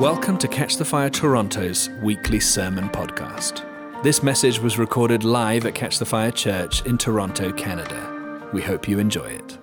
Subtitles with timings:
[0.00, 3.62] Welcome to Catch the Fire Toronto's weekly sermon podcast.
[4.02, 8.50] This message was recorded live at Catch the Fire Church in Toronto, Canada.
[8.52, 9.56] We hope you enjoy it.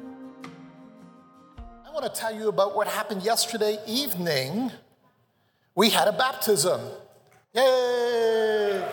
[1.85, 4.71] I want to tell you about what happened yesterday evening.
[5.75, 6.79] We had a baptism.
[7.53, 8.87] Yay!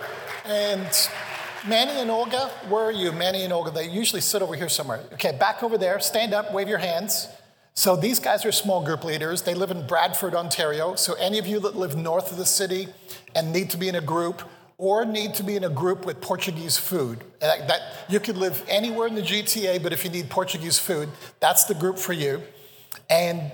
[0.44, 1.08] And
[1.68, 3.12] Manny and Olga, where are you?
[3.12, 5.04] Manny and Olga, they usually sit over here somewhere.
[5.12, 7.28] Okay, back over there, stand up, wave your hands.
[7.78, 9.42] So these guys are small group leaders.
[9.42, 10.96] They live in Bradford, Ontario.
[10.96, 12.88] So any of you that live north of the city
[13.36, 14.42] and need to be in a group
[14.78, 18.64] or need to be in a group with Portuguese food, that, that you could live
[18.68, 21.08] anywhere in the GTA, but if you need Portuguese food,
[21.38, 22.42] that's the group for you.
[23.08, 23.52] And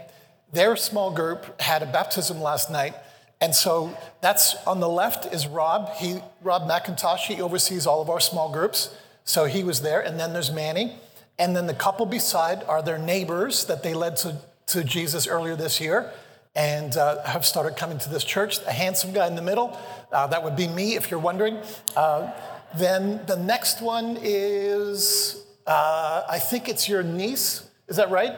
[0.55, 2.95] their small group had a baptism last night.
[3.43, 5.97] And so that's on the left is Rob.
[5.97, 8.97] He, Rob McIntosh, he oversees all of our small groups.
[9.25, 10.01] So he was there.
[10.01, 10.99] And then there's Manny.
[11.39, 14.37] And then the couple beside are their neighbors that they led to,
[14.69, 16.13] to Jesus earlier this year
[16.55, 18.59] and uh, have started coming to this church.
[18.67, 19.79] A handsome guy in the middle,
[20.13, 21.59] uh, that would be me if you're wondering.
[21.97, 22.31] Uh,
[22.77, 27.69] then the next one is, uh, I think it's your niece.
[27.89, 28.33] Is that right?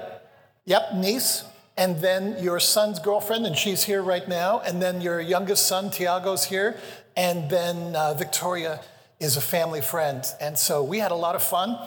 [0.65, 1.45] Yep, niece.
[1.77, 4.61] And then your son's girlfriend, and she's here right now.
[4.61, 6.79] And then your youngest son, Tiago's here.
[7.17, 8.81] And then uh, Victoria
[9.21, 10.25] is a family friend.
[10.41, 11.79] And so we had a lot of fun.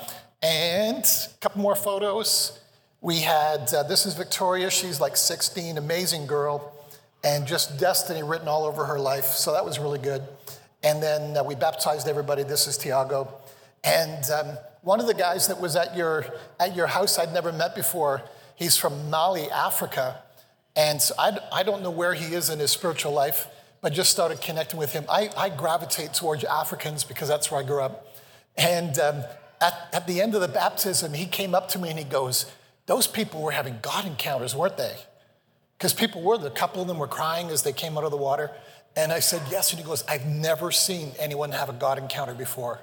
[0.42, 2.60] And a couple more photos.
[3.02, 4.70] We had, uh, this is Victoria.
[4.70, 6.74] She's like 16, amazing girl,
[7.24, 9.26] and just destiny written all over her life.
[9.26, 10.24] So that was really good.
[10.82, 12.44] And then uh, we baptized everybody.
[12.44, 13.34] This is Tiago.
[13.84, 16.26] And um, one of the guys that was at your,
[16.60, 18.22] at your house I'd never met before,
[18.56, 20.22] he's from Mali, Africa.
[20.76, 23.48] And so I, I don't know where he is in his spiritual life,
[23.82, 25.04] but just started connecting with him.
[25.10, 28.08] I, I gravitate towards Africans because that's where I grew up.
[28.58, 29.24] And um,
[29.62, 32.52] at, at the end of the baptism, he came up to me and he goes,
[32.86, 34.96] Those people were having God encounters, weren't they?
[35.78, 38.18] Because people were, a couple of them were crying as they came out of the
[38.18, 38.52] water.
[38.96, 39.72] And I said, Yes.
[39.72, 42.82] And he goes, I've never seen anyone have a God encounter before.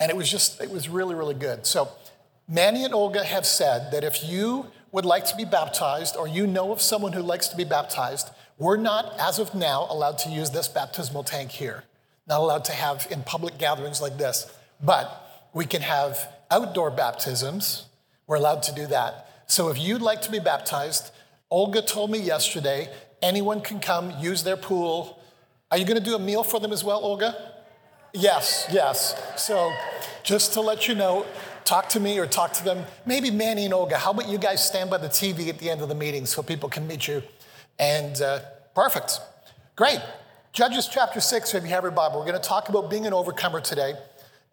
[0.00, 1.66] And it was just, it was really, really good.
[1.66, 1.88] So
[2.48, 6.46] Manny and Olga have said that if you would like to be baptized or you
[6.46, 10.28] know of someone who likes to be baptized, we're not, as of now, allowed to
[10.28, 11.84] use this baptismal tank here.
[12.26, 14.52] Not allowed to have in public gatherings like this.
[14.82, 15.23] But
[15.54, 17.86] we can have outdoor baptisms.
[18.26, 19.28] We're allowed to do that.
[19.46, 21.12] So if you'd like to be baptized,
[21.50, 22.88] Olga told me yesterday
[23.22, 25.20] anyone can come use their pool.
[25.70, 27.52] Are you going to do a meal for them as well, Olga?
[28.12, 29.14] Yes, yes.
[29.36, 29.72] So
[30.22, 31.24] just to let you know,
[31.64, 32.84] talk to me or talk to them.
[33.06, 35.80] Maybe Manny and Olga, how about you guys stand by the TV at the end
[35.80, 37.22] of the meeting so people can meet you?
[37.78, 38.40] And uh,
[38.74, 39.20] perfect.
[39.76, 40.00] Great.
[40.52, 43.12] Judges chapter 6, if you have your Bible, we're going to talk about being an
[43.12, 43.94] overcomer today.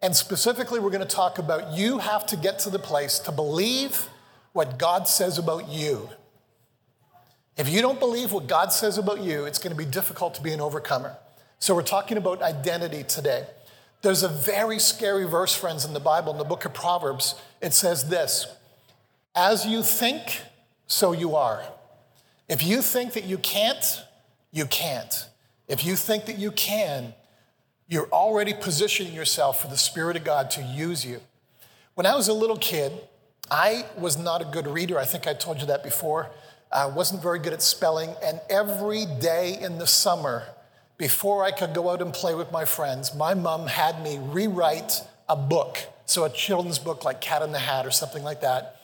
[0.02, 3.32] And specifically, we're going to talk about you have to get to the place to
[3.32, 4.08] believe
[4.52, 6.10] what God says about you.
[7.56, 10.42] If you don't believe what God says about you, it's going to be difficult to
[10.42, 11.16] be an overcomer.
[11.60, 13.46] So, we're talking about identity today.
[14.02, 17.36] There's a very scary verse, friends, in the Bible, in the book of Proverbs.
[17.60, 18.48] It says this
[19.36, 20.40] As you think,
[20.88, 21.62] so you are.
[22.48, 24.02] If you think that you can't,
[24.50, 25.28] you can't.
[25.68, 27.14] If you think that you can,
[27.88, 31.20] you're already positioning yourself for the Spirit of God to use you.
[31.94, 32.92] When I was a little kid,
[33.50, 34.98] I was not a good reader.
[34.98, 36.30] I think I told you that before.
[36.72, 38.14] I wasn't very good at spelling.
[38.24, 40.44] And every day in the summer,
[40.96, 45.02] before I could go out and play with my friends, my mom had me rewrite
[45.28, 45.78] a book.
[46.06, 48.76] So, a children's book like Cat in the Hat or something like that.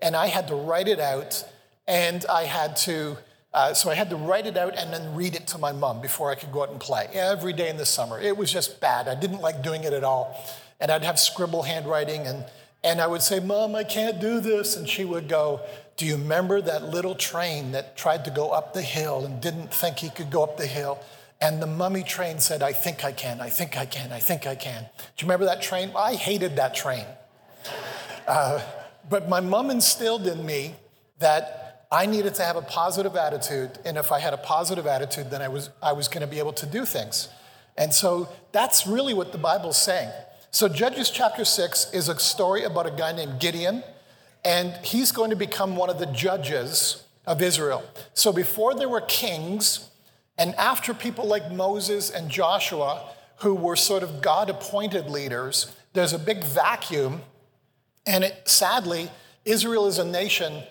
[0.00, 1.44] And I had to write it out
[1.86, 3.16] and I had to
[3.54, 6.00] uh, so I had to write it out and then read it to my mom
[6.00, 8.20] before I could go out and play every day in the summer.
[8.20, 9.06] It was just bad.
[9.06, 10.36] I didn't like doing it at all.
[10.80, 12.44] And I'd have scribble handwriting and,
[12.82, 14.76] and I would say, Mom, I can't do this.
[14.76, 15.60] And she would go,
[15.96, 19.72] Do you remember that little train that tried to go up the hill and didn't
[19.72, 20.98] think he could go up the hill?
[21.40, 24.48] And the mummy train said, I think I can, I think I can, I think
[24.48, 24.82] I can.
[24.82, 25.92] Do you remember that train?
[25.96, 27.04] I hated that train.
[28.26, 28.60] Uh,
[29.08, 30.74] but my mom instilled in me
[31.20, 31.63] that
[31.94, 33.78] I needed to have a positive attitude.
[33.84, 36.40] And if I had a positive attitude, then I was, I was going to be
[36.40, 37.28] able to do things.
[37.76, 40.10] And so that's really what the Bible's saying.
[40.50, 43.84] So, Judges chapter 6 is a story about a guy named Gideon,
[44.44, 47.84] and he's going to become one of the judges of Israel.
[48.12, 49.90] So, before there were kings,
[50.36, 53.08] and after people like Moses and Joshua,
[53.38, 57.22] who were sort of God appointed leaders, there's a big vacuum.
[58.04, 59.10] And it, sadly,
[59.44, 60.62] Israel is a nation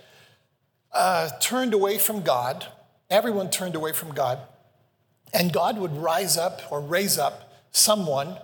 [0.93, 2.67] uh, turned away from God,
[3.09, 4.39] everyone turned away from God,
[5.33, 8.37] and God would rise up or raise up someone,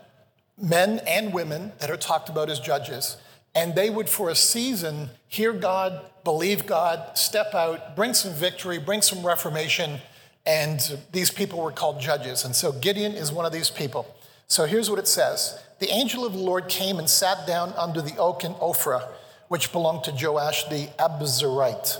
[0.57, 3.18] men and women, that are talked about as judges,
[3.56, 8.78] and they would, for a season, hear God, believe God, step out, bring some victory,
[8.78, 10.00] bring some reformation,
[10.46, 10.80] And
[11.12, 12.46] these people were called judges.
[12.46, 14.07] And so Gideon is one of these people.
[14.48, 18.01] So here's what it says The angel of the Lord came and sat down under
[18.01, 19.07] the oak in Ophrah,
[19.48, 22.00] which belonged to Joash the Abiezrite,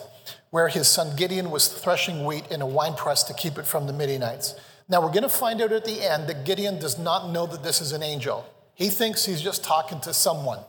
[0.50, 3.94] where his son Gideon was threshing wheat in a winepress to keep it from the
[3.94, 4.56] Midianites.
[4.88, 7.64] Now we're going to find out at the end that Gideon does not know that
[7.64, 8.46] this is an angel.
[8.74, 10.60] He thinks he's just talking to someone.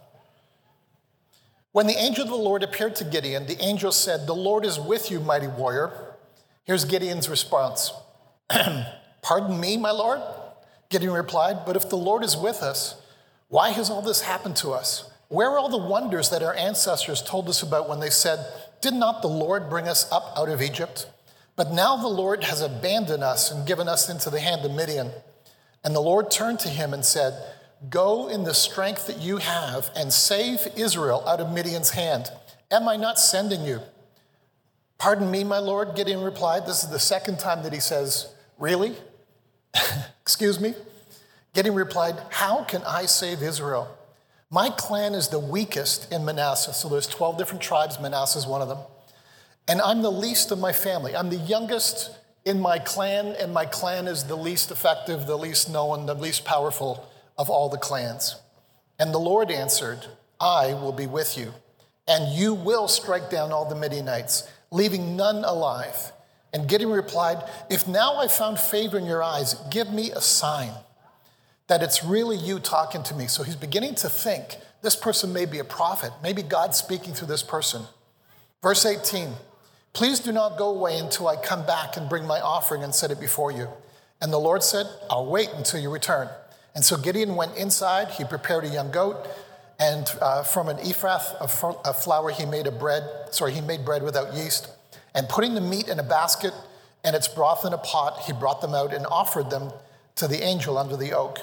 [1.73, 4.79] When the angel of the Lord appeared to Gideon, the angel said, The Lord is
[4.79, 5.93] with you, mighty warrior.
[6.65, 7.93] Here's Gideon's response
[9.23, 10.21] Pardon me, my Lord?
[10.89, 13.01] Gideon replied, But if the Lord is with us,
[13.49, 15.10] why has all this happened to us?
[15.31, 18.45] Where are all the wonders that our ancestors told us about when they said,
[18.81, 21.09] Did not the Lord bring us up out of Egypt?
[21.55, 25.13] But now the Lord has abandoned us and given us into the hand of Midian.
[25.85, 27.33] And the Lord turned to him and said,
[27.89, 32.29] Go in the strength that you have and save Israel out of Midian's hand.
[32.69, 33.79] Am I not sending you?
[34.99, 36.67] Pardon me, my Lord, Gideon replied.
[36.67, 38.97] This is the second time that he says, Really?
[40.23, 40.75] Excuse me?
[41.55, 43.97] Gideon replied, How can I save Israel?
[44.53, 46.73] My clan is the weakest in Manasseh.
[46.73, 48.79] So there's 12 different tribes, Manasseh is one of them.
[49.69, 51.15] And I'm the least of my family.
[51.15, 52.11] I'm the youngest
[52.45, 56.45] in my clan, and my clan is the least effective, the least known, the least
[56.45, 57.09] powerful
[57.39, 58.37] of all the clans.
[58.99, 60.07] And the Lord answered,
[60.41, 61.55] I will be with you,
[62.09, 66.11] and you will strike down all the Midianites, leaving none alive.
[66.53, 67.39] And Gideon replied,
[67.71, 70.73] If now I found favor in your eyes, give me a sign
[71.71, 73.29] that it's really you talking to me.
[73.29, 77.29] So he's beginning to think this person may be a prophet, maybe God's speaking through
[77.29, 77.85] this person.
[78.61, 79.35] Verse 18
[79.93, 83.13] Please do not go away until I come back and bring my offering and set
[83.13, 83.69] it before you.
[84.21, 86.29] And the Lord said, I'll wait until you return.
[86.75, 89.29] And so Gideon went inside, he prepared a young goat,
[89.79, 94.03] and uh, from an ephah of flour he made a bread, sorry, he made bread
[94.03, 94.69] without yeast.
[95.15, 96.53] And putting the meat in a basket
[97.05, 99.71] and its broth in a pot, he brought them out and offered them
[100.17, 101.39] to the angel under the oak.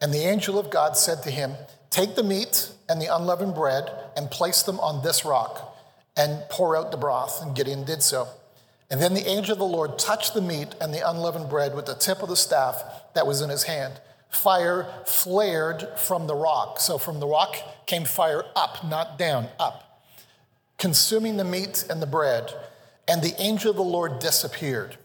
[0.00, 1.52] And the angel of God said to him,
[1.90, 5.76] Take the meat and the unleavened bread and place them on this rock
[6.16, 7.42] and pour out the broth.
[7.42, 8.28] And Gideon did so.
[8.90, 11.86] And then the angel of the Lord touched the meat and the unleavened bread with
[11.86, 12.82] the tip of the staff
[13.14, 14.00] that was in his hand
[14.30, 16.80] fire flared from the rock.
[16.80, 17.56] So from the rock
[17.86, 20.06] came fire up, not down, up,
[20.78, 22.52] consuming the meat and the bread.
[23.08, 24.96] And the angel of the Lord disappeared.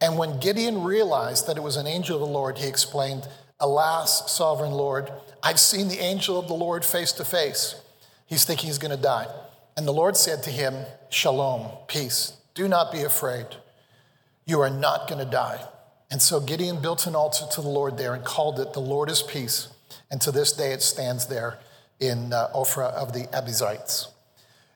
[0.00, 3.28] And when Gideon realized that it was an angel of the Lord, he explained,
[3.60, 5.10] Alas, sovereign Lord,
[5.42, 7.80] I've seen the angel of the Lord face to face.
[8.26, 9.26] He's thinking he's going to die.
[9.76, 10.74] And the Lord said to him,
[11.08, 12.34] Shalom, peace.
[12.54, 13.46] Do not be afraid.
[14.44, 15.60] You are not going to die.
[16.10, 19.10] And so Gideon built an altar to the Lord there and called it the Lord
[19.10, 19.68] is Peace.
[20.10, 21.58] And to this day it stands there
[22.00, 24.08] in uh, Ophrah of the Abiezrites.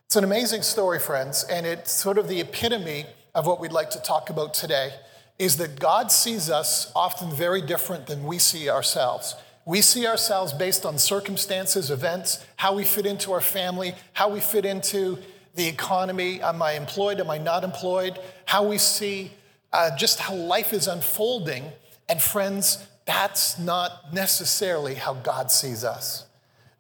[0.06, 3.90] It's an amazing story, friends, and it's sort of the epitome of what we'd like
[3.90, 4.93] to talk about today
[5.38, 9.34] is that God sees us often very different than we see ourselves.
[9.64, 14.40] We see ourselves based on circumstances, events, how we fit into our family, how we
[14.40, 15.19] fit into
[15.55, 16.40] the economy.
[16.40, 17.20] Am I employed?
[17.20, 18.19] Am I not employed?
[18.46, 19.32] How we see
[19.73, 21.73] uh, just how life is unfolding.
[22.08, 26.26] And friends, that's not necessarily how God sees us.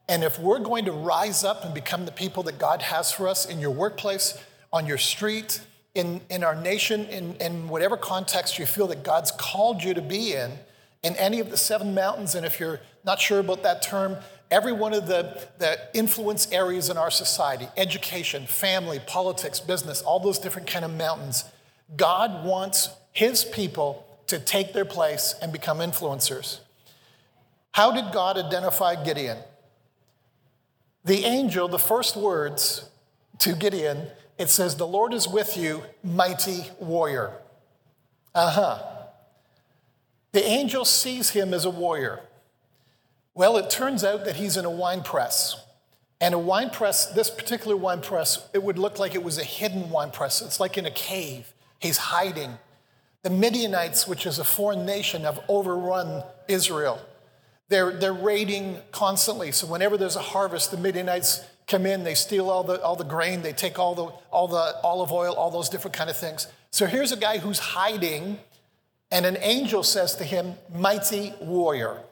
[0.08, 3.28] And if we're going to rise up and become the people that God has for
[3.28, 4.36] us in your workplace,
[4.72, 5.60] on your street,
[5.94, 10.02] in, in our nation, in, in whatever context you feel that God's called you to
[10.02, 10.52] be in,
[11.02, 14.16] in any of the seven mountains, and if you're not sure about that term,
[14.50, 20.20] every one of the, the influence areas in our society education, family, politics, business, all
[20.20, 21.44] those different kind of mountains
[21.96, 26.60] God wants his people to take their place and become influencers.
[27.72, 29.38] How did God identify Gideon?
[31.04, 32.88] The angel, the first words
[33.38, 34.06] to Gideon,
[34.38, 37.34] it says, The Lord is with you, mighty warrior.
[38.34, 38.82] Uh huh.
[40.32, 42.20] The angel sees him as a warrior.
[43.34, 45.56] Well, it turns out that he's in a wine press.
[46.20, 49.44] And a wine press, this particular wine press, it would look like it was a
[49.44, 50.40] hidden wine press.
[50.40, 51.52] It's like in a cave.
[51.80, 52.58] He's hiding.
[53.22, 57.00] The Midianites, which is a foreign nation, have overrun Israel.
[57.68, 59.50] They're, they're raiding constantly.
[59.50, 63.04] So whenever there's a harvest, the Midianites come in, they steal all the, all the
[63.04, 66.46] grain, they take all the, all the olive oil, all those different kind of things.
[66.70, 68.38] So here's a guy who's hiding,
[69.10, 72.02] and an angel says to him, Mighty warrior.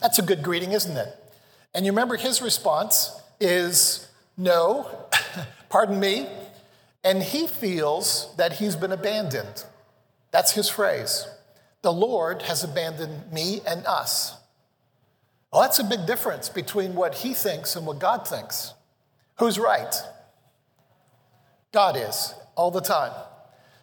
[0.00, 1.08] That's a good greeting, isn't it?
[1.74, 4.88] And you remember his response is, No,
[5.68, 6.28] pardon me,
[7.04, 9.64] and he feels that he's been abandoned.
[10.30, 11.26] That's his phrase.
[11.82, 14.36] The Lord has abandoned me and us.
[15.52, 18.72] Well, that's a big difference between what he thinks and what God thinks.
[19.38, 19.94] Who's right?
[21.72, 23.12] God is, all the time.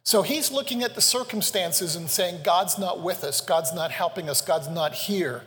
[0.04, 4.30] So he's looking at the circumstances and saying, God's not with us, God's not helping
[4.30, 5.44] us, God's not here.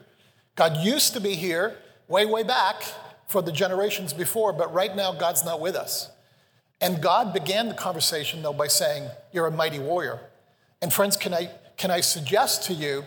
[0.54, 1.76] God used to be here
[2.06, 2.84] way, way back
[3.26, 6.10] for the generations before, but right now God's not with us.
[6.80, 10.20] And God began the conversation, though, by saying, You're a mighty warrior.
[10.80, 13.04] And friends, can I, can I suggest to you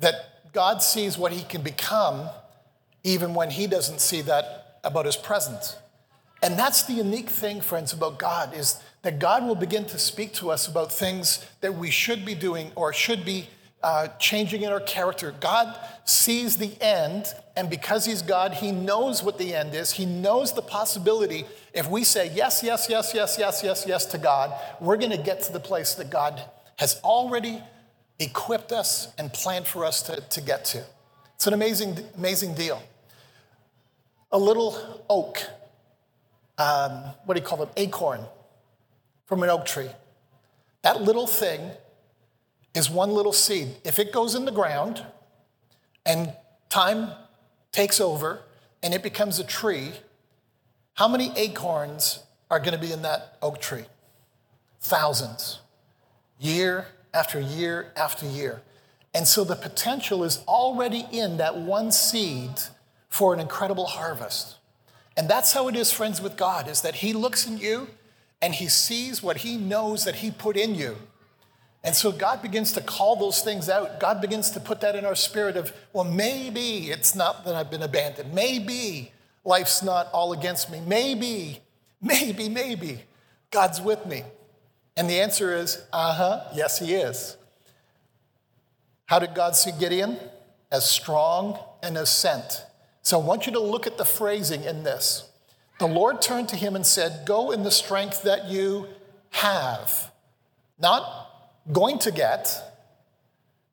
[0.00, 0.14] that
[0.52, 2.28] God sees what he can become
[3.04, 5.76] even when he doesn't see that about his presence?
[6.42, 10.32] And that's the unique thing, friends, about God is that God will begin to speak
[10.34, 13.48] to us about things that we should be doing or should be
[13.82, 15.34] uh, changing in our character.
[15.40, 17.26] God sees the end,
[17.56, 19.92] and because He's God, He knows what the end is.
[19.92, 21.44] He knows the possibility.
[21.72, 25.18] If we say yes, yes, yes, yes, yes, yes, yes to God, we're going to
[25.18, 26.42] get to the place that God
[26.78, 27.62] has already
[28.18, 30.84] equipped us and planned for us to, to get to.
[31.34, 32.82] It's an amazing, amazing deal.
[34.32, 35.42] A little oak,
[36.58, 37.68] um, what do you call it?
[37.76, 38.20] Acorn
[39.26, 39.90] from an oak tree.
[40.82, 41.72] That little thing
[42.74, 43.76] is one little seed.
[43.84, 45.04] If it goes in the ground
[46.04, 46.32] and
[46.68, 47.10] time
[47.72, 48.42] takes over
[48.82, 49.92] and it becomes a tree,
[50.94, 52.20] how many acorns
[52.50, 53.84] are going to be in that oak tree?
[54.80, 55.60] Thousands,
[56.38, 58.62] year after year after year.
[59.14, 62.50] And so the potential is already in that one seed
[63.08, 64.56] for an incredible harvest.
[65.16, 67.88] And that's how it is, friends, with God, is that He looks in you
[68.42, 70.96] and He sees what He knows that He put in you.
[71.82, 74.00] And so God begins to call those things out.
[74.00, 77.70] God begins to put that in our spirit of, well, maybe it's not that I've
[77.70, 78.34] been abandoned.
[78.34, 79.12] Maybe
[79.44, 80.82] life's not all against me.
[80.86, 81.60] Maybe,
[82.02, 83.04] maybe, maybe
[83.50, 84.24] God's with me.
[84.96, 87.36] And the answer is, uh huh, yes, He is.
[89.06, 90.18] How did God see Gideon?
[90.72, 92.64] As strong and as sent.
[93.02, 95.30] So I want you to look at the phrasing in this.
[95.78, 98.88] The Lord turned to him and said, Go in the strength that you
[99.30, 100.10] have.
[100.78, 101.30] Not
[101.70, 102.62] going to get.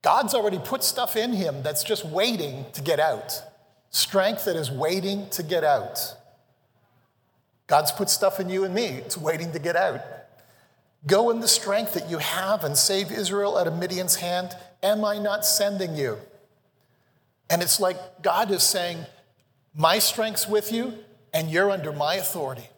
[0.01, 3.41] God's already put stuff in him that's just waiting to get out.
[3.89, 6.15] Strength that is waiting to get out.
[7.67, 10.01] God's put stuff in you and me, it's waiting to get out.
[11.05, 14.55] Go in the strength that you have and save Israel out of Midian's hand.
[14.81, 16.17] Am I not sending you?
[17.49, 19.05] And it's like God is saying,
[19.75, 20.93] My strength's with you,
[21.33, 22.69] and you're under my authority.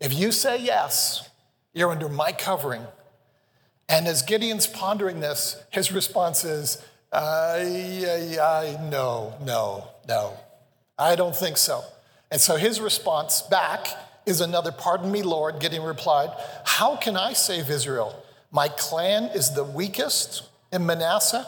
[0.00, 1.28] If you say yes,
[1.74, 2.82] you're under my covering.
[3.88, 10.34] And as Gideon's pondering this, his response is, uh, yeah, yeah, no, no, no.
[10.98, 11.82] I don't think so.
[12.30, 13.88] And so his response back
[14.28, 15.58] is another, Pardon me, Lord.
[15.60, 16.30] Gideon replied,
[16.64, 18.22] How can I save Israel?
[18.50, 21.46] My clan is the weakest in Manasseh.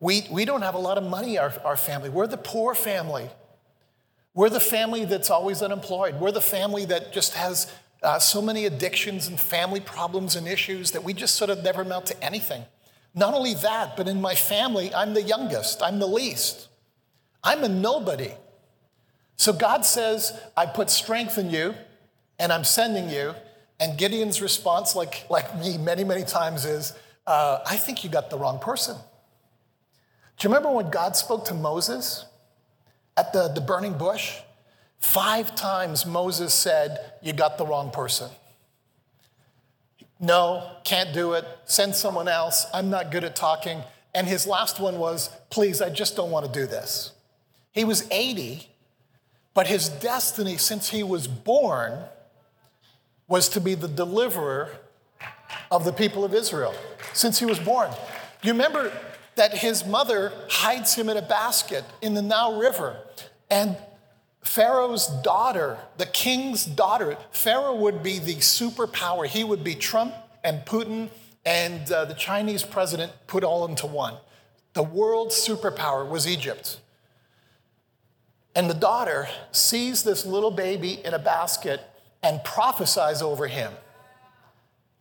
[0.00, 2.08] We, we don't have a lot of money, our, our family.
[2.08, 3.28] We're the poor family.
[4.34, 6.20] We're the family that's always unemployed.
[6.20, 10.90] We're the family that just has uh, so many addictions and family problems and issues
[10.90, 12.64] that we just sort of never amount to anything.
[13.14, 16.68] Not only that, but in my family, I'm the youngest, I'm the least,
[17.42, 18.32] I'm a nobody.
[19.36, 21.74] So God says, I put strength in you
[22.38, 23.34] and I'm sending you.
[23.80, 26.92] And Gideon's response, like, like me many, many times, is,
[27.26, 28.96] uh, I think you got the wrong person.
[30.36, 32.24] Do you remember when God spoke to Moses
[33.16, 34.38] at the, the burning bush?
[34.98, 38.30] Five times Moses said, You got the wrong person.
[40.20, 41.44] No, can't do it.
[41.66, 42.66] Send someone else.
[42.72, 43.82] I'm not good at talking.
[44.14, 47.12] And his last one was, Please, I just don't want to do this.
[47.72, 48.68] He was 80,
[49.52, 52.04] but his destiny since he was born
[53.28, 54.70] was to be the deliverer
[55.70, 56.74] of the people of Israel
[57.12, 57.90] since he was born.
[58.42, 58.92] You remember
[59.36, 62.96] that his mother hides him in a basket in the Nile River,
[63.50, 63.76] and
[64.42, 69.26] Pharaoh's daughter, the king's daughter, Pharaoh would be the superpower.
[69.26, 70.14] He would be Trump
[70.44, 71.08] and Putin
[71.46, 74.16] and uh, the Chinese president put all into one.
[74.74, 76.78] The world's superpower was Egypt.
[78.54, 81.80] And the daughter sees this little baby in a basket
[82.24, 83.70] and prophesies over him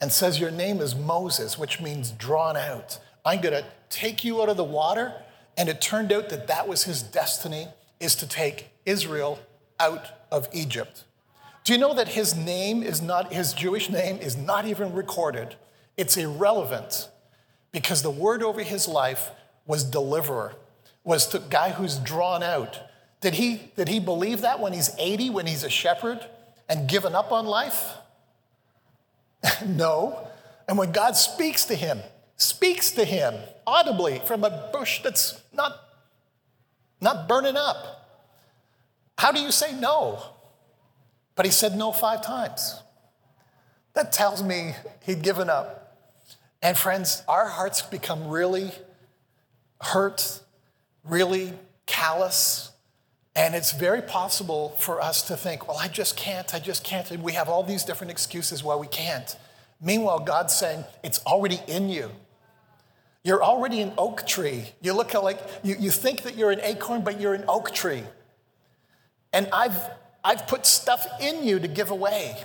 [0.02, 3.00] and says, Your name is Moses, which means drawn out.
[3.26, 5.14] I'm going to take you out of the water.
[5.58, 7.68] And it turned out that that was his destiny,
[8.00, 9.40] is to take Israel
[9.80, 11.06] out of Egypt.
[11.64, 15.56] Do you know that his name is not, his Jewish name is not even recorded?
[15.96, 17.08] It's irrelevant
[17.72, 19.30] because the word over his life
[19.66, 20.56] was deliverer,
[21.06, 22.80] was the guy who's drawn out.
[23.22, 26.28] Did he, did he believe that when he's 80, when he's a shepherd
[26.74, 27.94] and given up on life?
[29.66, 30.28] no.
[30.68, 32.00] And when God speaks to him,
[32.36, 33.36] speaks to him
[33.68, 35.80] audibly from a bush that's not,
[37.00, 38.10] not burning up,
[39.20, 40.20] how do you say no?
[41.36, 42.82] But he said no five times.
[43.94, 44.74] That tells me
[45.06, 45.96] he'd given up.
[46.64, 48.72] And friends, our hearts become really
[49.80, 50.42] hurt,
[51.04, 51.54] really
[51.86, 52.72] callous.
[53.36, 57.10] And it's very possible for us to think, well, I just can't, I just can't.
[57.10, 59.36] And we have all these different excuses why we can't.
[59.82, 62.12] Meanwhile, God's saying, it's already in you.
[63.24, 64.66] You're already an oak tree.
[64.82, 68.04] You look like, you, you think that you're an acorn, but you're an oak tree.
[69.32, 69.78] And I've,
[70.24, 72.36] I've put stuff in you to give away.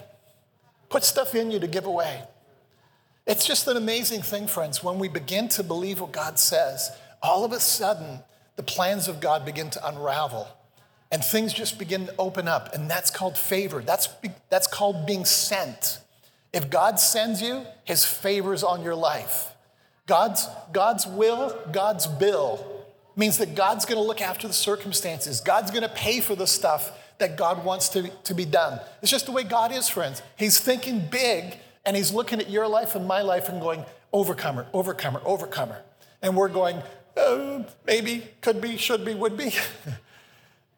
[0.88, 2.22] Put stuff in you to give away.
[3.26, 6.90] It's just an amazing thing, friends, when we begin to believe what God says,
[7.22, 8.20] all of a sudden,
[8.56, 10.48] the plans of God begin to unravel
[11.10, 12.74] and things just begin to open up.
[12.74, 13.80] And that's called favor.
[13.80, 14.08] That's,
[14.50, 16.00] that's called being sent.
[16.52, 19.54] If God sends you, his favor's on your life.
[20.06, 22.66] God's, God's will, God's bill
[23.16, 25.40] means that God's going to look after the circumstances.
[25.40, 28.80] God's going to pay for the stuff that God wants to, to be done.
[29.02, 30.22] It's just the way God is, friends.
[30.36, 34.66] He's thinking big and he's looking at your life and my life and going, overcomer,
[34.72, 35.82] overcomer, overcomer.
[36.22, 36.80] And we're going,
[37.16, 39.52] uh, maybe, could be, should be, would be.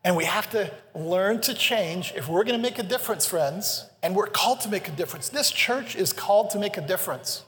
[0.02, 3.86] and we have to learn to change if we're going to make a difference, friends.
[4.02, 5.28] And we're called to make a difference.
[5.28, 7.44] This church is called to make a difference.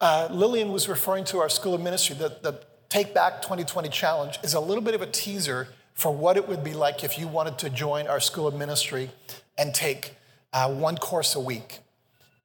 [0.00, 2.16] Uh, Lillian was referring to our school of ministry.
[2.16, 6.36] The, the Take Back 2020 challenge is a little bit of a teaser for what
[6.36, 9.10] it would be like if you wanted to join our school of ministry
[9.58, 10.14] and take
[10.52, 11.80] uh, one course a week.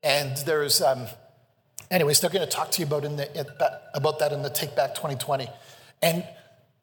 [0.03, 1.05] And there's, um,
[1.89, 4.75] anyways, they're going to talk to you about, in the, about that in the Take
[4.75, 5.47] Back 2020.
[6.01, 6.25] And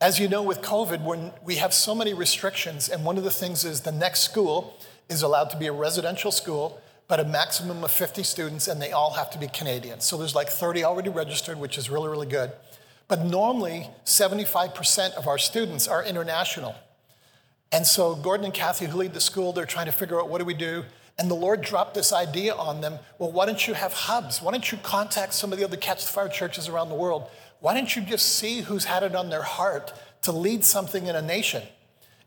[0.00, 3.64] as you know, with COVID, we have so many restrictions, and one of the things
[3.64, 4.76] is the next school
[5.08, 8.92] is allowed to be a residential school, but a maximum of 50 students, and they
[8.92, 10.00] all have to be Canadian.
[10.00, 12.52] So there's like 30 already registered, which is really, really good.
[13.08, 16.76] But normally, 75% of our students are international.
[17.72, 20.38] And so Gordon and Kathy, who lead the school, they're trying to figure out what
[20.38, 20.84] do we do.
[21.18, 24.40] And the Lord dropped this idea on them well, why don't you have hubs?
[24.40, 27.28] Why don't you contact some of the other Catch the Fire churches around the world?
[27.60, 31.16] Why don't you just see who's had it on their heart to lead something in
[31.16, 31.62] a nation?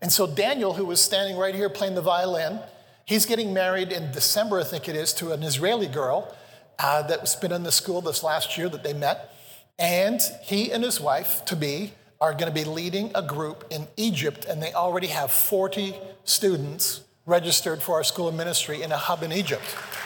[0.00, 2.60] And so Daniel, who was standing right here playing the violin,
[3.04, 6.34] he's getting married in December, I think it is, to an Israeli girl
[6.78, 9.34] uh, that's been in the school this last year that they met.
[9.78, 13.88] And he and his wife, to be, are going to be leading a group in
[13.96, 18.96] Egypt, and they already have 40 students registered for our school of ministry in a
[18.96, 19.62] hub in Egypt.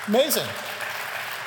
[0.06, 0.46] Amazing.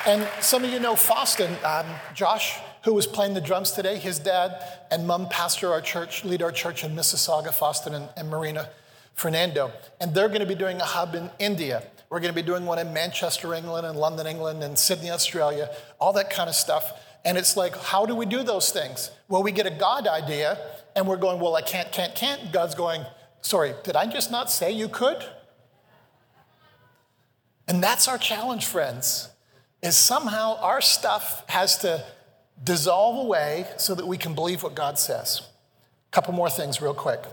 [0.06, 3.98] And some of you know Faustin, um, Josh, who was playing the drums today.
[3.98, 8.30] His dad and mom pastor our church, lead our church in Mississauga, Faustin and, and
[8.30, 8.70] Marina
[9.14, 9.72] Fernando.
[10.00, 11.84] And they're going to be doing a hub in India.
[12.10, 15.70] We're going to be doing one in Manchester, England, and London, England, and Sydney, Australia,
[16.00, 16.92] all that kind of stuff.
[17.26, 19.12] And it's like, how do we do those things?
[19.28, 20.58] Well, we get a God idea
[20.96, 22.52] and we're going, well, I can't, can't, can't.
[22.52, 23.04] God's going,
[23.42, 25.24] sorry, did I just not say you could?
[27.68, 29.30] And that's our challenge, friends,
[29.84, 32.04] is somehow our stuff has to
[32.64, 35.42] dissolve away so that we can believe what God says.
[36.10, 37.24] A couple more things, real quick.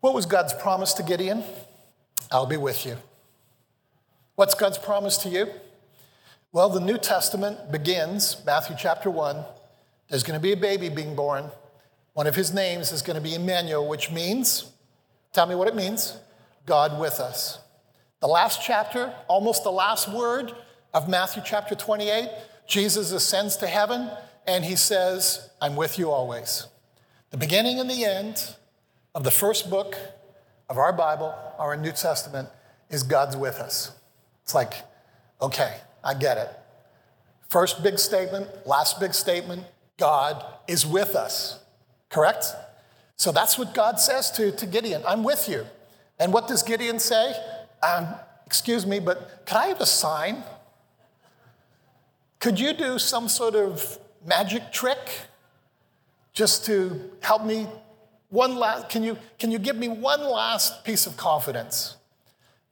[0.00, 1.44] What was God's promise to Gideon?
[2.30, 2.96] I'll be with you.
[4.34, 5.46] What's God's promise to you?
[6.50, 9.44] Well, the New Testament begins, Matthew chapter 1.
[10.08, 11.50] There's going to be a baby being born.
[12.14, 14.70] One of his names is going to be Emmanuel, which means,
[15.32, 16.18] tell me what it means
[16.66, 17.58] God with us.
[18.20, 20.52] The last chapter, almost the last word
[20.92, 22.28] of Matthew chapter 28,
[22.66, 24.10] Jesus ascends to heaven
[24.46, 26.66] and he says, I'm with you always.
[27.30, 28.56] The beginning and the end
[29.14, 29.96] of the first book
[30.68, 32.48] of our Bible, our New Testament,
[32.90, 33.92] is God's with us.
[34.42, 34.74] It's like,
[35.40, 36.50] okay, I get it.
[37.48, 39.64] First big statement, last big statement
[39.98, 41.60] God is with us.
[42.08, 42.46] Correct?
[43.16, 45.66] So that's what God says to, to Gideon I'm with you.
[46.18, 47.34] And what does Gideon say?
[47.82, 48.08] Um,
[48.46, 50.42] excuse me, but can I have a sign?
[52.42, 54.98] Could you do some sort of magic trick
[56.32, 57.68] just to help me?
[58.30, 61.98] One last, can you, can you give me one last piece of confidence?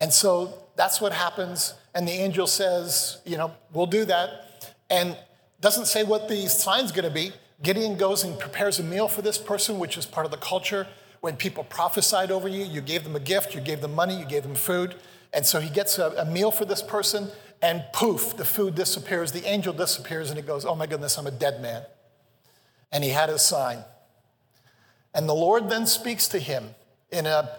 [0.01, 1.75] And so that's what happens.
[1.95, 4.75] And the angel says, you know, we'll do that.
[4.91, 5.17] And
[5.61, 7.31] doesn't say what the sign's going to be.
[7.63, 10.89] Gideon goes and prepares a meal for this person, which is part of the culture.
[11.21, 14.25] When people prophesied over you, you gave them a gift, you gave them money, you
[14.25, 14.97] gave them food.
[15.33, 17.29] And so he gets a, a meal for this person,
[17.63, 21.27] and poof, the food disappears, the angel disappears, and he goes, Oh my goodness, I'm
[21.27, 21.83] a dead man.
[22.91, 23.85] And he had his sign.
[25.15, 26.75] And the Lord then speaks to him
[27.11, 27.51] in a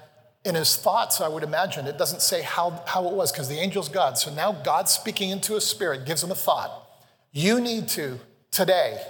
[0.43, 1.85] in his thoughts, I would imagine.
[1.85, 4.17] It doesn't say how, how it was because the angel's God.
[4.17, 6.87] So now God speaking into his spirit gives him a thought.
[7.31, 9.01] You need to, today,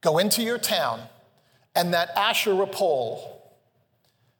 [0.00, 1.00] go into your town
[1.74, 3.42] and that Asherah pole,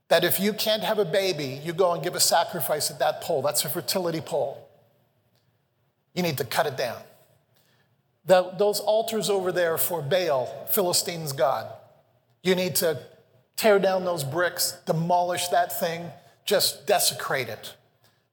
[0.09, 3.21] that if you can't have a baby, you go and give a sacrifice at that
[3.21, 3.43] pole.
[3.43, 4.64] That's a fertility pole.
[6.15, 6.97] You need to cut it down.
[8.27, 11.71] The, those altars over there for Baal, Philistines' God.
[12.43, 12.99] You need to
[13.57, 16.11] tear down those bricks, demolish that thing,
[16.45, 17.75] just desecrate it.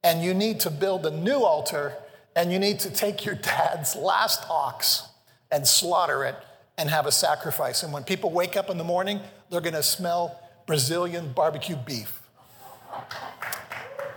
[0.03, 1.93] And you need to build a new altar,
[2.35, 5.03] and you need to take your dad's last ox
[5.51, 6.35] and slaughter it
[6.77, 7.83] and have a sacrifice.
[7.83, 12.21] And when people wake up in the morning, they're gonna smell Brazilian barbecue beef.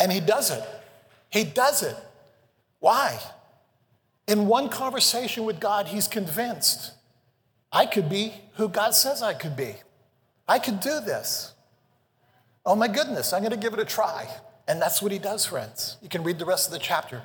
[0.00, 0.62] And he does it.
[1.30, 1.96] He does it.
[2.78, 3.18] Why?
[4.26, 6.92] In one conversation with God, he's convinced
[7.72, 9.74] I could be who God says I could be.
[10.46, 11.52] I could do this.
[12.64, 14.28] Oh my goodness, I'm going to give it a try.
[14.66, 15.98] And that's what he does, friends.
[16.00, 17.22] You can read the rest of the chapter.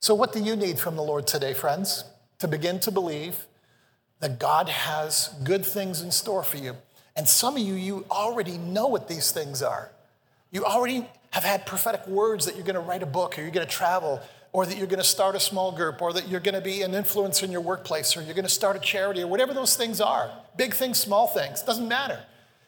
[0.00, 2.04] So, what do you need from the Lord today, friends?
[2.38, 3.46] To begin to believe
[4.20, 6.76] that God has good things in store for you.
[7.14, 9.92] And some of you, you already know what these things are.
[10.50, 13.50] You already have had prophetic words that you're going to write a book or you're
[13.50, 14.20] going to travel
[14.52, 16.82] or that you're going to start a small group, or that you're going to be
[16.82, 19.76] an influencer in your workplace, or you're going to start a charity, or whatever those
[19.76, 22.20] things are big things, small things, doesn't matter.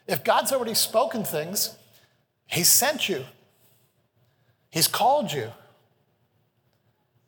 [0.07, 1.75] If God's already spoken things,
[2.47, 3.25] He's sent you,
[4.69, 5.51] He's called you,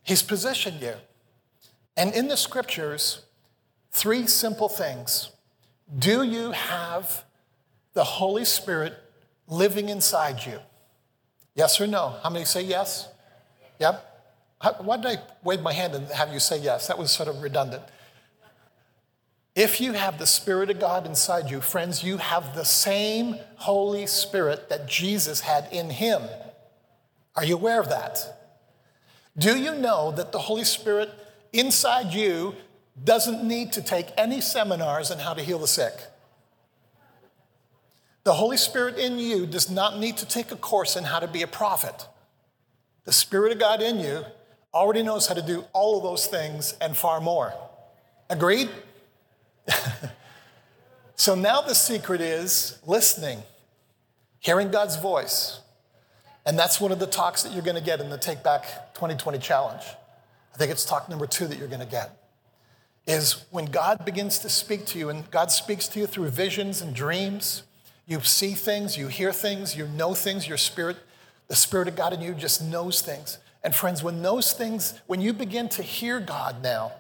[0.04, 0.94] He's positioned you.
[1.96, 3.24] And in the scriptures,
[3.92, 5.32] three simple things.
[5.98, 7.24] Do you have
[7.94, 8.94] the Holy Spirit
[9.48, 10.60] living inside you?
[11.56, 12.16] Yes or no?
[12.22, 13.08] How many say yes?
[13.80, 14.07] Yep.
[14.60, 16.88] Why did I wave my hand and have you say yes?
[16.88, 17.84] That was sort of redundant.
[19.56, 24.06] If you have the Spirit of God inside you, friends, you have the same Holy
[24.06, 26.22] Spirit that Jesus had in him.
[27.36, 28.52] Are you aware of that?
[29.38, 31.10] Do you know that the Holy Spirit
[31.54, 32.56] inside you
[33.04, 35.94] doesn't need to take any seminars on how to heal the sick?
[38.24, 41.28] The Holy Spirit in you does not need to take a course on how to
[41.28, 42.08] be a prophet.
[43.06, 44.24] The Spirit of God in you
[44.74, 47.54] already knows how to do all of those things and far more.
[48.30, 48.70] Agreed?
[51.16, 53.44] so now the secret is listening,
[54.40, 55.62] hearing God's voice.
[56.46, 58.94] And that's one of the talks that you're going to get in the Take Back
[58.94, 59.84] 2020 challenge.
[60.54, 62.18] I think it's talk number two that you're going to get.
[63.06, 66.82] Is when God begins to speak to you, and God speaks to you through visions
[66.82, 67.64] and dreams,
[68.06, 70.98] you see things, you hear things, you know things, your spirit,
[71.48, 73.38] the Spirit of God in you just knows things.
[73.64, 76.94] And friends, when those things, when you begin to hear God now,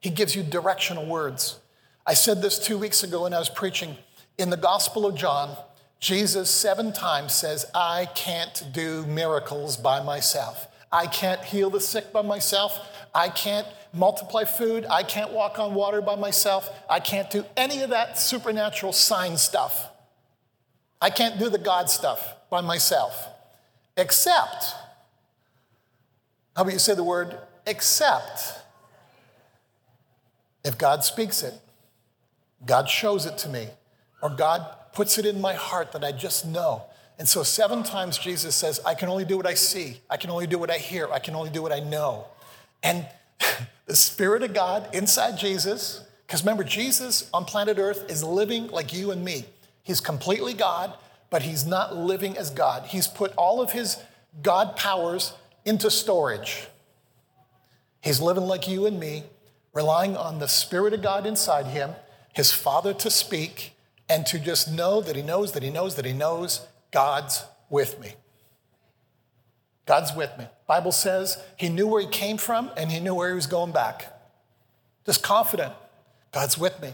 [0.00, 1.58] He gives you directional words.
[2.06, 3.96] I said this two weeks ago when I was preaching.
[4.36, 5.56] In the Gospel of John,
[6.00, 10.66] Jesus seven times says, I can't do miracles by myself.
[10.92, 12.78] I can't heal the sick by myself.
[13.14, 14.86] I can't multiply food.
[14.90, 16.68] I can't walk on water by myself.
[16.90, 19.88] I can't do any of that supernatural sign stuff.
[21.00, 23.28] I can't do the God stuff by myself.
[23.96, 24.74] Except
[26.56, 28.60] how about you say the word except?
[30.64, 31.54] If God speaks it,
[32.64, 33.68] God shows it to me,
[34.22, 36.84] or God puts it in my heart that I just know.
[37.18, 40.30] And so, seven times Jesus says, I can only do what I see, I can
[40.30, 42.26] only do what I hear, I can only do what I know.
[42.82, 43.06] And
[43.86, 48.92] the Spirit of God inside Jesus, because remember, Jesus on planet Earth is living like
[48.92, 49.44] you and me.
[49.82, 50.94] He's completely God,
[51.30, 52.86] but he's not living as God.
[52.86, 53.98] He's put all of his
[54.42, 56.68] God powers into storage.
[58.00, 59.24] He's living like you and me,
[59.72, 61.92] relying on the Spirit of God inside him,
[62.34, 63.74] his Father to speak,
[64.08, 67.98] and to just know that he knows that he knows that he knows God's with
[68.00, 68.14] me.
[69.86, 70.46] God's with me.
[70.66, 73.72] Bible says he knew where he came from and he knew where he was going
[73.72, 74.12] back.
[75.04, 75.72] Just confident.
[76.32, 76.92] God's with me.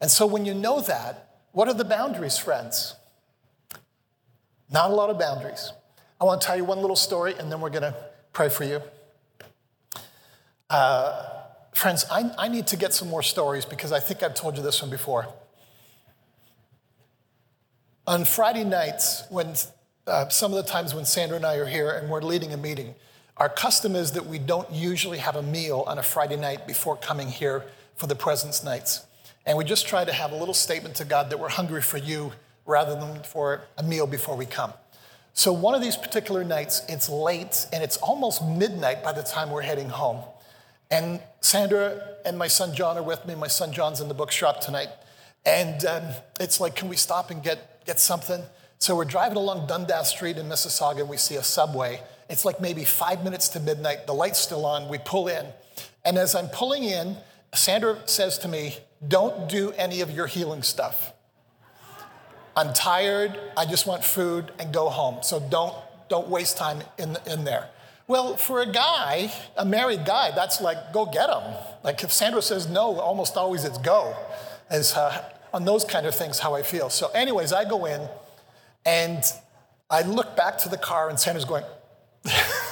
[0.00, 2.94] And so when you know that, what are the boundaries, friends?
[4.70, 5.72] Not a lot of boundaries.
[6.20, 7.94] I want to tell you one little story and then we're going to
[8.32, 8.82] pray for you.
[10.68, 11.24] Uh,
[11.72, 14.62] friends, I, I need to get some more stories because I think I've told you
[14.62, 15.28] this one before.
[18.06, 19.54] On Friday nights, when
[20.06, 22.56] uh, some of the times when Sandra and I are here and we're leading a
[22.56, 22.94] meeting,
[23.36, 26.96] our custom is that we don't usually have a meal on a Friday night before
[26.96, 29.06] coming here for the presence nights.
[29.46, 31.98] And we just try to have a little statement to God that we're hungry for
[31.98, 32.32] you
[32.66, 34.72] rather than for a meal before we come.
[35.38, 39.52] So, one of these particular nights, it's late and it's almost midnight by the time
[39.52, 40.24] we're heading home.
[40.90, 43.36] And Sandra and my son John are with me.
[43.36, 44.88] My son John's in the bookshop tonight.
[45.46, 46.02] And um,
[46.40, 48.42] it's like, can we stop and get, get something?
[48.80, 52.00] So we're driving along Dundas Street in Mississauga and we see a subway.
[52.28, 54.08] It's like maybe five minutes to midnight.
[54.08, 54.88] The light's still on.
[54.88, 55.46] We pull in.
[56.04, 57.16] And as I'm pulling in,
[57.54, 61.12] Sandra says to me, Don't do any of your healing stuff.
[62.58, 65.18] I'm tired, I just want food and go home.
[65.22, 65.76] So don't,
[66.08, 67.68] don't waste time in, in there.
[68.08, 71.54] Well, for a guy, a married guy, that's like, go get him.
[71.84, 74.12] Like if Sandra says no, almost always it's go.
[74.72, 75.22] Is uh,
[75.54, 76.90] on those kind of things how I feel.
[76.90, 78.08] So, anyways, I go in
[78.84, 79.22] and
[79.88, 81.64] I look back to the car and Sandra's going,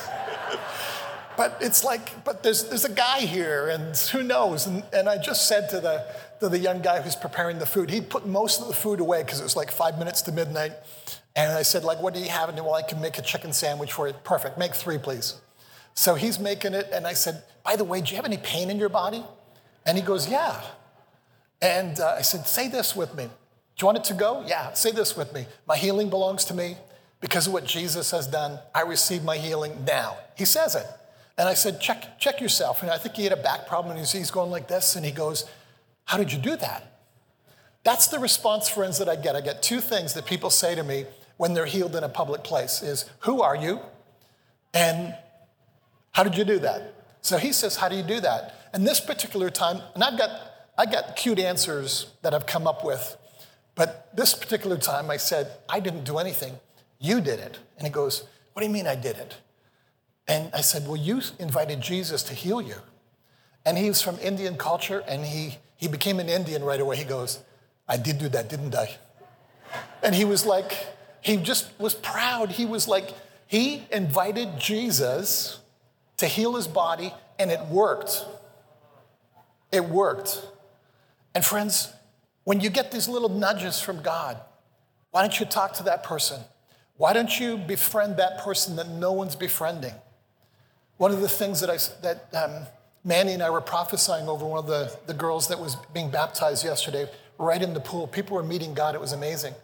[1.36, 4.66] but it's like, but there's, there's a guy here and who knows?
[4.66, 6.06] And, and I just said to the,
[6.40, 9.22] to the young guy who's preparing the food, he put most of the food away
[9.22, 10.72] because it was like five minutes to midnight.
[11.34, 12.48] And I said, like, what do you have?
[12.48, 14.14] And well, I can make a chicken sandwich for you.
[14.24, 15.40] Perfect, make three, please.
[15.94, 18.70] So he's making it, and I said, by the way, do you have any pain
[18.70, 19.22] in your body?
[19.86, 20.60] And he goes, yeah.
[21.62, 23.24] And uh, I said, say this with me.
[23.24, 23.30] Do
[23.82, 24.44] you want it to go?
[24.46, 25.46] Yeah, say this with me.
[25.66, 26.76] My healing belongs to me.
[27.20, 30.18] Because of what Jesus has done, I receive my healing now.
[30.36, 30.86] He says it.
[31.38, 32.82] And I said, check, check yourself.
[32.82, 35.12] And I think he had a back problem, and he's going like this, and he
[35.12, 35.44] goes,
[36.04, 37.00] How did you do that?
[37.84, 39.36] That's the response, friends, that I get.
[39.36, 41.04] I get two things that people say to me
[41.36, 43.80] when they're healed in a public place is, Who are you?
[44.72, 45.14] And
[46.12, 46.94] how did you do that?
[47.20, 48.54] So he says, How do you do that?
[48.72, 50.30] And this particular time, and I've got
[50.78, 53.16] I got cute answers that I've come up with,
[53.74, 56.58] but this particular time I said, I didn't do anything.
[56.98, 57.58] You did it.
[57.78, 59.36] And he goes, What do you mean I did it?
[60.28, 62.76] And I said, Well, you invited Jesus to heal you.
[63.64, 66.96] And he's from Indian culture, and he, he became an Indian right away.
[66.96, 67.40] He goes,
[67.88, 68.96] I did do that, didn't I?
[70.02, 70.86] And he was like,
[71.20, 72.50] he just was proud.
[72.50, 73.10] He was like,
[73.46, 75.60] he invited Jesus
[76.18, 78.24] to heal his body, and it worked.
[79.72, 80.44] It worked.
[81.34, 81.92] And friends,
[82.44, 84.40] when you get these little nudges from God,
[85.10, 86.40] why don't you talk to that person?
[86.96, 89.94] Why don't you befriend that person that no one's befriending?
[90.98, 92.66] One of the things that, I, that um,
[93.04, 96.64] Manny and I were prophesying over one of the, the girls that was being baptized
[96.64, 97.06] yesterday,
[97.38, 98.06] right in the pool.
[98.06, 98.94] People were meeting God.
[98.94, 99.54] It was amazing.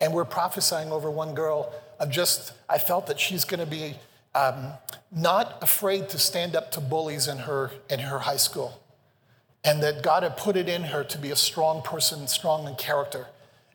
[0.00, 3.96] And we're prophesying over one girl of just, I felt that she's going to be
[4.34, 4.72] um,
[5.10, 8.80] not afraid to stand up to bullies in her, in her high school.
[9.64, 12.76] And that God had put it in her to be a strong person, strong in
[12.76, 13.26] character.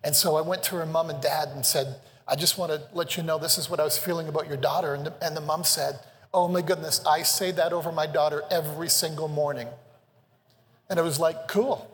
[0.03, 2.81] And so I went to her mom and dad and said, I just want to
[2.93, 4.93] let you know this is what I was feeling about your daughter.
[4.93, 5.99] And the, and the mom said,
[6.33, 9.67] Oh my goodness, I say that over my daughter every single morning.
[10.89, 11.87] And it was like, cool.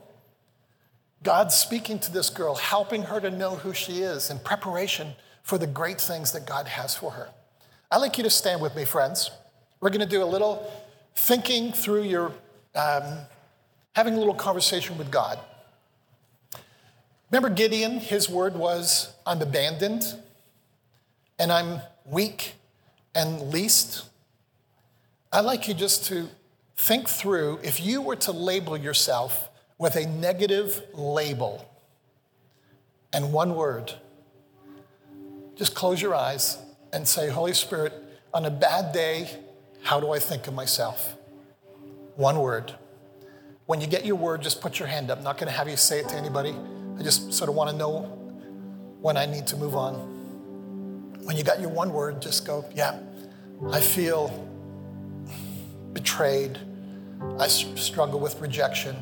[1.23, 5.57] God's speaking to this girl, helping her to know who she is in preparation for
[5.57, 7.29] the great things that God has for her.
[7.91, 9.31] I'd like you to stand with me, friends.
[9.79, 10.71] We're going to do a little
[11.15, 12.31] thinking through your,
[12.75, 13.19] um,
[13.95, 15.39] having a little conversation with God.
[17.31, 17.99] Remember Gideon?
[17.99, 20.03] His word was, I'm abandoned
[21.39, 22.53] and I'm weak
[23.13, 24.05] and least.
[25.37, 26.27] I'd like you just to
[26.77, 31.63] think through if you were to label yourself with a negative label
[33.13, 33.93] and one word,
[35.55, 36.57] just close your eyes
[36.91, 37.93] and say, Holy Spirit,
[38.33, 39.29] on a bad day,
[39.83, 41.15] how do I think of myself?
[42.15, 42.73] One word.
[43.67, 45.19] When you get your word, just put your hand up.
[45.19, 46.55] I'm not going to have you say it to anybody.
[46.97, 48.01] I just sort of want to know
[49.01, 49.93] when I need to move on.
[51.25, 52.97] When you got your one word, just go, yeah,
[53.69, 54.46] I feel
[55.93, 56.59] betrayed.
[57.39, 58.95] I struggle with rejection.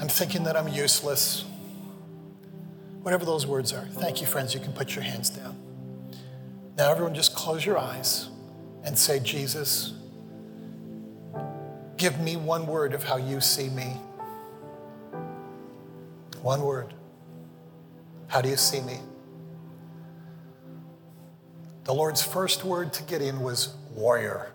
[0.00, 1.44] I'm thinking that I'm useless.
[3.02, 3.86] Whatever those words are.
[3.86, 4.54] Thank you, friends.
[4.54, 5.56] You can put your hands down.
[6.76, 8.28] Now, everyone, just close your eyes
[8.84, 9.94] and say, Jesus,
[11.96, 13.96] give me one word of how you see me.
[16.42, 16.94] One word.
[18.28, 18.98] How do you see me?
[21.84, 24.52] The Lord's first word to Gideon was warrior.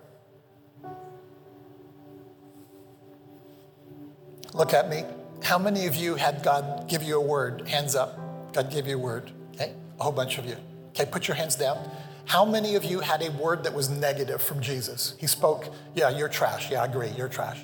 [4.53, 5.03] Look at me.
[5.41, 7.67] How many of you had God give you a word?
[7.67, 8.53] Hands up.
[8.53, 9.31] God gave you a word.
[9.55, 9.73] Okay?
[9.99, 10.55] A whole bunch of you.
[10.89, 11.77] Okay, put your hands down.
[12.25, 15.15] How many of you had a word that was negative from Jesus?
[15.19, 16.71] He spoke, yeah, you're trash.
[16.71, 17.59] Yeah, I agree, you're trash.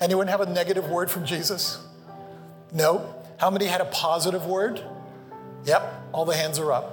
[0.00, 1.78] Anyone have a negative word from Jesus?
[2.72, 3.14] No.
[3.38, 4.82] How many had a positive word?
[5.64, 6.92] Yep, all the hands are up.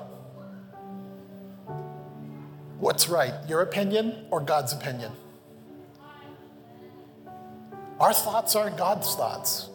[2.80, 5.12] What's right, your opinion or God's opinion?
[8.00, 9.70] Our thoughts aren't God's thoughts.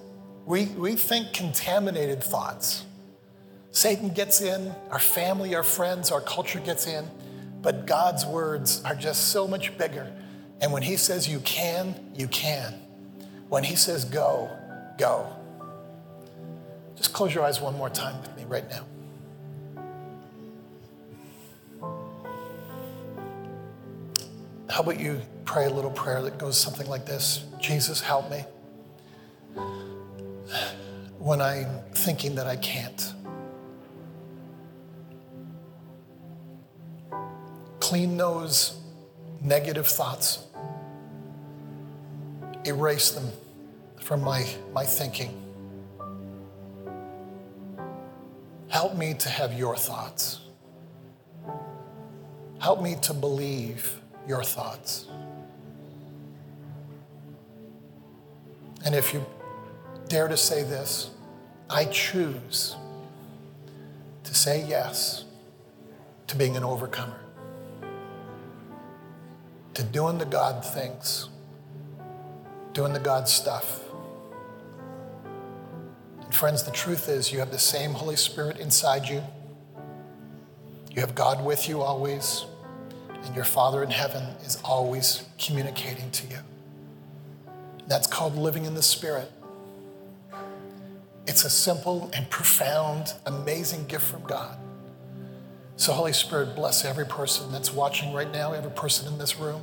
[0.45, 2.85] We, we think contaminated thoughts.
[3.71, 7.09] Satan gets in, our family, our friends, our culture gets in,
[7.63, 10.11] but God's words are just so much bigger.
[10.61, 12.75] And when He says you can, you can.
[13.49, 14.51] When He says go,
[14.99, 15.33] go.
[16.97, 18.85] Just close your eyes one more time with me right now.
[24.71, 28.45] How about you pray a little prayer that goes something like this Jesus, help me
[31.19, 33.13] when I'm thinking that I can't.
[37.81, 38.81] Clean those
[39.41, 40.47] negative thoughts.
[42.65, 43.31] Erase them
[44.01, 45.43] from my, my thinking.
[48.69, 50.41] Help me to have your thoughts.
[52.59, 53.98] Help me to believe
[54.29, 55.07] your thoughts.
[58.85, 59.25] And if you
[60.09, 61.11] dare to say this,
[61.69, 62.77] I choose
[64.25, 65.25] to say yes
[66.27, 67.19] to being an overcomer,
[69.75, 71.31] to doing the God things,
[72.75, 73.81] doing the God stuff.
[76.21, 79.23] And friends, the truth is, you have the same Holy Spirit inside you.
[80.95, 82.45] You have God with you always,
[83.29, 86.39] and your Father in heaven is always communicating to you.
[87.87, 89.31] That's called living in the Spirit.
[91.27, 94.59] It's a simple and profound, amazing gift from God.
[95.77, 99.63] So, Holy Spirit, bless every person that's watching right now, every person in this room,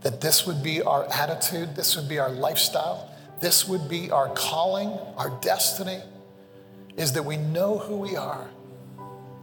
[0.00, 4.30] that this would be our attitude, this would be our lifestyle, this would be our
[4.30, 6.00] calling, our destiny,
[6.96, 8.48] is that we know who we are.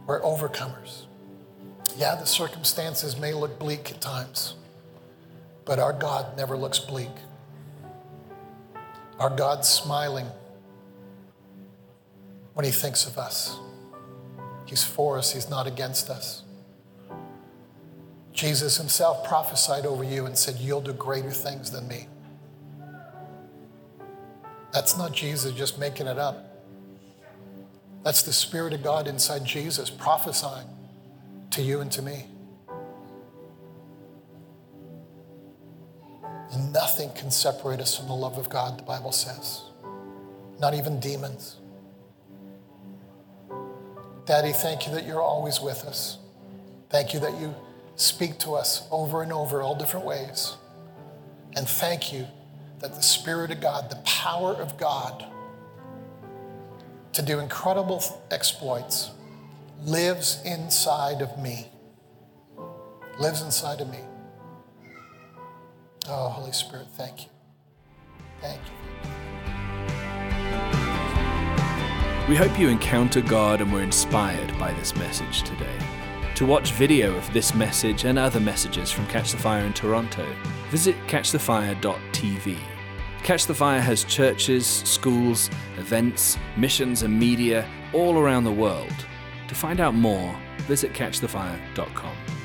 [0.06, 1.04] We're overcomers.
[1.96, 4.54] Yeah, the circumstances may look bleak at times,
[5.64, 7.10] but our God never looks bleak.
[9.18, 10.26] Our God's smiling
[12.54, 13.58] when He thinks of us.
[14.66, 16.42] He's for us, He's not against us.
[18.32, 22.06] Jesus Himself prophesied over you and said, You'll do greater things than me.
[24.72, 26.64] That's not Jesus just making it up.
[28.04, 30.66] That's the Spirit of God inside Jesus prophesying
[31.50, 32.26] to you and to me.
[36.52, 39.62] And nothing can separate us from the love of God, the Bible says.
[40.58, 41.56] Not even demons.
[44.26, 46.18] Daddy, thank you that you're always with us.
[46.88, 47.54] Thank you that you
[47.96, 50.56] speak to us over and over, all different ways.
[51.56, 52.26] And thank you
[52.80, 55.24] that the Spirit of God, the power of God
[57.12, 59.10] to do incredible exploits,
[59.84, 61.68] lives inside of me.
[63.18, 63.98] Lives inside of me.
[66.08, 67.28] Oh, Holy Spirit, thank you.
[68.40, 68.72] Thank you.
[72.28, 75.76] We hope you encounter God and were inspired by this message today.
[76.36, 80.26] To watch video of this message and other messages from Catch the Fire in Toronto,
[80.70, 82.56] visit catchthefire.tv.
[83.22, 89.06] Catch the Fire has churches, schools, events, missions, and media all around the world.
[89.50, 90.32] To find out more,
[90.68, 92.39] visit catchthefire.com.